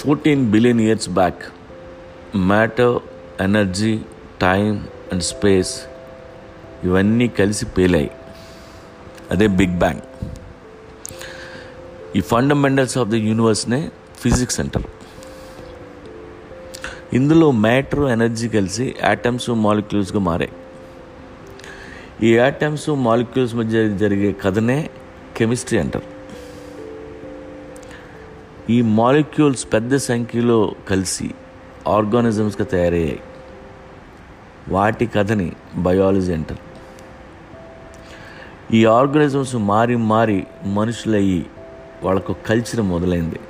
[0.00, 1.42] Fourteen billion years back
[2.36, 2.98] matter
[3.42, 3.98] energy
[4.40, 5.80] time and space
[6.84, 8.10] ఇవన్నీ కలిసి పేలాయి.
[9.30, 10.00] అదే బిగ్ బ్యాంగ్
[12.16, 14.88] ఈ ఫండమెంటల్స్ ఆఫ్ ద యూనివర్స్నే ఫిజిక్స్ అంటారు.
[17.12, 20.52] ఇందులో మ్యాటర్ ఎనర్జీ కలిసి యాటమ్స్ మాలిక్యూల్స్గా మారాయి.
[22.22, 24.90] ఈ యాటమ్స్ మాలిక్యూల్స్ మధ్య జరిగే కథనే
[25.36, 26.04] కెమిస్ట్రీ అంటారు.
[28.72, 31.34] ఈ మాలిక్యూల్స్ పెద్ద సంఖ్యలో కలిసి
[31.88, 33.20] ఆర్గానిజమ్స్గా తయారయ్యాయి.
[34.68, 36.60] వాటి కథని బయాలజీ అంటారు.
[38.74, 41.46] ఈ ఆర్గానిజమ్స్ మారి మారి మనుషులయ్యి
[42.02, 43.40] వాళ్ళకు కల్చర్ మొదలైంది.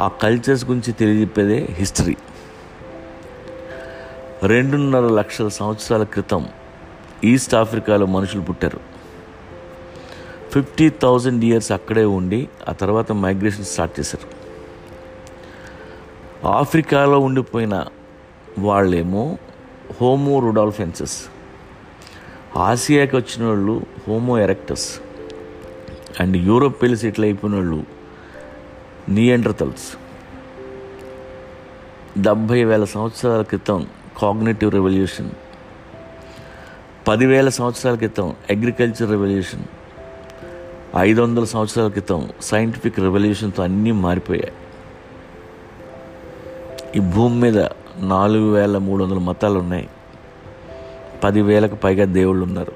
[0.00, 2.16] ఆ కల్చర్స్ గురించి తెలియజెప్పేదే హిస్టరీ
[4.42, 6.46] రెండున్నర లక్షల సంవత్సరాల క్రితం
[7.24, 8.80] ఈస్ట్ ఆఫ్రికాలో మనుషులు పుట్టారు.
[10.50, 14.38] ఫిఫ్టీ థౌజండ్ ఇయర్స్ అక్కడే ఉండి ఆ తర్వాత మైగ్రేషన్ స్టార్ట్ చేశారు.
[16.46, 17.86] ఆఫ్రికాలో ఉండిపోయిన
[18.58, 19.38] వాళ్ళేమో
[20.00, 21.22] హోమో రుడాల్ఫెన్సెస్.
[22.56, 25.00] ఆసియాకి వచ్చిన వాళ్ళు హోమో ఎరెక్టస్.
[26.20, 27.84] అండ్ యూరోప్ వెళ్ళి సెటిల్ అయిపోయిన వాళ్ళు
[29.08, 29.96] నియండ్రతల్స్
[32.22, 33.86] డెబ్భై వేల సంవత్సరాల క్రితం
[34.22, 35.30] కాగ్నేటివ్ రెవల్యూషన్
[37.08, 39.62] పదివేల సంవత్సరాల క్రితం అగ్రికల్చర్ రెవల్యూషన్
[40.96, 44.52] ఐదు వందల సంవత్సరాల క్రితం సైంటిఫిక్ రెవల్యూషన్తో అన్నీ మారిపోయాయి.
[46.96, 47.58] ఈ భూమి మీద
[47.98, 49.88] నాలుగు వేల మూడు వందల మతాలు ఉన్నాయి
[51.24, 52.72] పదివేలకు పైగా దేవుళ్ళు ఉన్నారు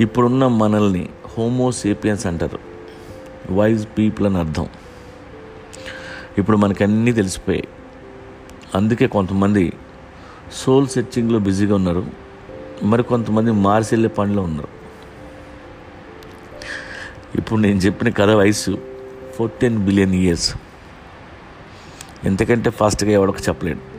[0.00, 2.58] ఇప్పుడున్న మనల్ని హోమోసేపియన్స్ అంటారు.
[3.52, 4.68] వైజ్ పీపుల్ అని అర్థం.
[6.38, 7.68] ఇప్పుడు మనకన్నీ తెలిసిపోయాయి.
[8.74, 9.72] అందుకే కొంతమంది
[10.52, 12.06] సోల్ సెర్చింగ్లో బిజీగా ఉన్నారు.
[12.82, 14.68] మరి కొంతమంది మార్సి పనిలో ఉన్నారు.
[17.34, 18.78] ఇప్పుడు నేను చెప్పిన కథ వయసు
[19.36, 20.56] ఫోర్టీన్ బిలియన్ ఇయర్స్.
[22.24, 23.98] ఎంతకంటే ఫాస్ట్గా ఎవడొక చెప్పలేడు.